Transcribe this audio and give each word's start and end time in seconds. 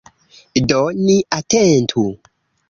Do 0.69 0.79
ni 1.01 1.17
atentu. 1.39 2.07